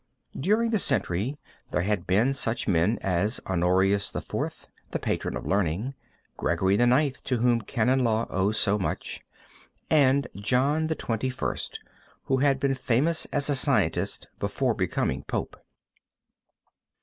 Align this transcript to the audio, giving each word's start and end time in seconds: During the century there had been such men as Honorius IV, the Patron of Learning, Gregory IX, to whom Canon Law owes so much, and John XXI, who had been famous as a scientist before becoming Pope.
During 0.35 0.71
the 0.71 0.79
century 0.79 1.37
there 1.69 1.83
had 1.83 2.07
been 2.07 2.33
such 2.33 2.67
men 2.67 2.97
as 3.03 3.39
Honorius 3.45 4.15
IV, 4.15 4.65
the 4.89 4.97
Patron 4.97 5.37
of 5.37 5.45
Learning, 5.45 5.93
Gregory 6.37 6.73
IX, 6.75 7.21
to 7.21 7.37
whom 7.37 7.61
Canon 7.61 8.03
Law 8.03 8.25
owes 8.31 8.57
so 8.59 8.79
much, 8.79 9.21
and 9.91 10.25
John 10.35 10.87
XXI, 10.87 11.73
who 12.23 12.37
had 12.37 12.59
been 12.59 12.73
famous 12.73 13.25
as 13.25 13.47
a 13.47 13.53
scientist 13.55 14.25
before 14.39 14.73
becoming 14.73 15.21
Pope. 15.25 15.55